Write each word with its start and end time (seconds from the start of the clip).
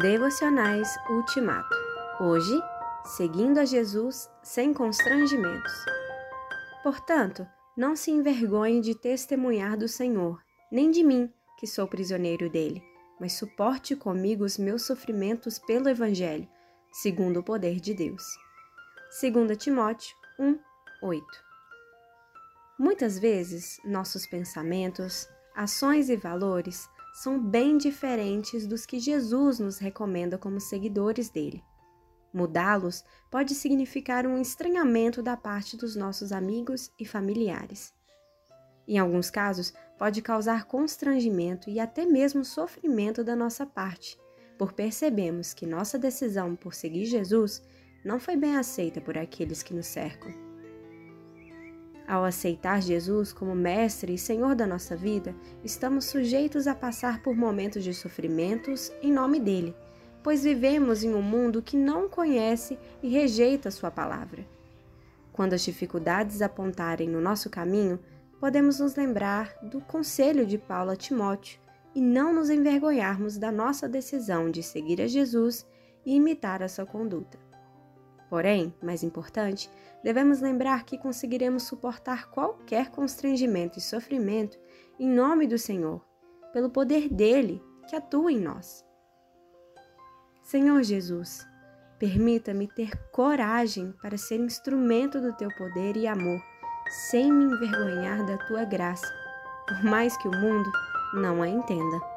Devocionais 0.00 0.88
Ultimato. 1.08 1.72
Hoje, 2.18 2.60
seguindo 3.04 3.58
a 3.58 3.64
Jesus 3.64 4.28
sem 4.42 4.74
constrangimentos. 4.74 5.72
Portanto, 6.82 7.46
não 7.76 7.94
se 7.94 8.10
envergonhe 8.10 8.80
de 8.80 8.96
testemunhar 8.96 9.76
do 9.76 9.86
Senhor, 9.86 10.42
nem 10.68 10.90
de 10.90 11.04
mim, 11.04 11.32
que 11.60 11.68
sou 11.68 11.86
prisioneiro 11.86 12.50
dele, 12.50 12.82
mas 13.20 13.34
suporte 13.34 13.94
comigo 13.94 14.44
os 14.44 14.58
meus 14.58 14.82
sofrimentos 14.82 15.60
pelo 15.60 15.88
Evangelho, 15.88 16.48
segundo 16.90 17.38
o 17.38 17.44
poder 17.44 17.78
de 17.78 17.94
Deus. 17.94 18.24
2 19.22 19.56
Timóteo 19.56 20.16
1, 20.40 20.58
8. 21.04 21.24
Muitas 22.80 23.16
vezes, 23.16 23.78
nossos 23.84 24.26
pensamentos, 24.26 25.28
ações 25.54 26.08
e 26.08 26.16
valores 26.16 26.88
são 27.14 27.38
bem 27.38 27.78
diferentes 27.78 28.66
dos 28.66 28.84
que 28.84 28.98
Jesus 28.98 29.60
nos 29.60 29.78
recomenda 29.78 30.36
como 30.36 30.60
seguidores 30.60 31.30
dele. 31.30 31.62
Mudá-los 32.32 33.04
pode 33.30 33.54
significar 33.54 34.26
um 34.26 34.36
estranhamento 34.36 35.22
da 35.22 35.36
parte 35.36 35.76
dos 35.76 35.94
nossos 35.94 36.32
amigos 36.32 36.90
e 36.98 37.06
familiares. 37.06 37.94
Em 38.88 38.98
alguns 38.98 39.30
casos, 39.30 39.72
pode 39.96 40.20
causar 40.20 40.64
constrangimento 40.64 41.70
e 41.70 41.78
até 41.78 42.04
mesmo 42.04 42.44
sofrimento 42.44 43.22
da 43.22 43.36
nossa 43.36 43.64
parte, 43.64 44.18
por 44.58 44.72
percebemos 44.72 45.54
que 45.54 45.66
nossa 45.66 45.96
decisão 45.96 46.56
por 46.56 46.74
seguir 46.74 47.04
Jesus 47.04 47.62
não 48.04 48.18
foi 48.18 48.36
bem 48.36 48.56
aceita 48.56 49.00
por 49.00 49.16
aqueles 49.16 49.62
que 49.62 49.72
nos 49.72 49.86
cercam. 49.86 50.43
Ao 52.06 52.22
aceitar 52.22 52.82
Jesus 52.82 53.32
como 53.32 53.54
Mestre 53.54 54.14
e 54.14 54.18
Senhor 54.18 54.54
da 54.54 54.66
nossa 54.66 54.94
vida, 54.94 55.34
estamos 55.64 56.04
sujeitos 56.04 56.66
a 56.66 56.74
passar 56.74 57.22
por 57.22 57.34
momentos 57.34 57.82
de 57.82 57.94
sofrimentos 57.94 58.92
em 59.02 59.10
nome 59.10 59.40
dele, 59.40 59.74
pois 60.22 60.44
vivemos 60.44 61.02
em 61.02 61.14
um 61.14 61.22
mundo 61.22 61.62
que 61.62 61.76
não 61.76 62.08
conhece 62.08 62.78
e 63.02 63.08
rejeita 63.08 63.70
Sua 63.70 63.90
palavra. 63.90 64.46
Quando 65.32 65.54
as 65.54 65.62
dificuldades 65.62 66.42
apontarem 66.42 67.08
no 67.08 67.20
nosso 67.20 67.48
caminho, 67.48 67.98
podemos 68.38 68.80
nos 68.80 68.94
lembrar 68.94 69.54
do 69.62 69.80
conselho 69.80 70.46
de 70.46 70.58
Paulo 70.58 70.90
a 70.90 70.96
Timóteo 70.96 71.58
e 71.94 72.00
não 72.02 72.34
nos 72.34 72.50
envergonharmos 72.50 73.38
da 73.38 73.50
nossa 73.50 73.88
decisão 73.88 74.50
de 74.50 74.62
seguir 74.62 75.00
a 75.00 75.06
Jesus 75.06 75.66
e 76.04 76.14
imitar 76.14 76.62
a 76.62 76.68
sua 76.68 76.84
conduta. 76.84 77.38
Porém, 78.28 78.74
mais 78.82 79.02
importante, 79.02 79.70
devemos 80.02 80.40
lembrar 80.40 80.84
que 80.84 80.98
conseguiremos 80.98 81.64
suportar 81.64 82.30
qualquer 82.30 82.90
constrangimento 82.90 83.78
e 83.78 83.82
sofrimento 83.82 84.58
em 84.98 85.08
nome 85.08 85.46
do 85.46 85.58
Senhor, 85.58 86.04
pelo 86.52 86.70
poder 86.70 87.08
dele 87.08 87.62
que 87.88 87.96
atua 87.96 88.32
em 88.32 88.40
nós. 88.40 88.84
Senhor 90.42 90.82
Jesus, 90.82 91.46
permita-me 91.98 92.68
ter 92.68 92.96
coragem 93.10 93.92
para 94.02 94.18
ser 94.18 94.38
instrumento 94.40 95.20
do 95.20 95.32
teu 95.32 95.48
poder 95.56 95.96
e 95.96 96.06
amor, 96.06 96.40
sem 97.10 97.32
me 97.32 97.44
envergonhar 97.44 98.24
da 98.26 98.36
tua 98.46 98.64
graça, 98.64 99.12
por 99.66 99.82
mais 99.84 100.16
que 100.16 100.28
o 100.28 100.32
mundo 100.32 100.70
não 101.14 101.42
a 101.42 101.48
entenda. 101.48 102.13